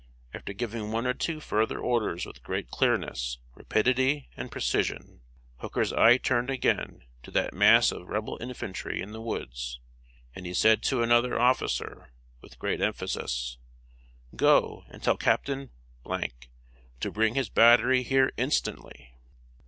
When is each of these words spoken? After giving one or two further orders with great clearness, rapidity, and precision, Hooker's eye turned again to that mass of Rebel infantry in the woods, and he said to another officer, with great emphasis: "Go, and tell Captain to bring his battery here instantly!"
After 0.33 0.51
giving 0.51 0.91
one 0.91 1.05
or 1.05 1.13
two 1.13 1.39
further 1.39 1.77
orders 1.77 2.25
with 2.25 2.41
great 2.41 2.71
clearness, 2.71 3.37
rapidity, 3.53 4.29
and 4.35 4.51
precision, 4.51 5.21
Hooker's 5.57 5.93
eye 5.93 6.17
turned 6.17 6.49
again 6.49 7.03
to 7.21 7.29
that 7.29 7.53
mass 7.53 7.91
of 7.91 8.07
Rebel 8.07 8.35
infantry 8.41 8.99
in 8.99 9.11
the 9.11 9.21
woods, 9.21 9.79
and 10.33 10.47
he 10.47 10.55
said 10.55 10.81
to 10.85 11.03
another 11.03 11.39
officer, 11.39 12.11
with 12.41 12.57
great 12.57 12.81
emphasis: 12.81 13.59
"Go, 14.35 14.85
and 14.89 15.03
tell 15.03 15.17
Captain 15.17 15.69
to 16.99 17.11
bring 17.11 17.35
his 17.35 17.49
battery 17.49 18.01
here 18.01 18.31
instantly!" 18.37 19.13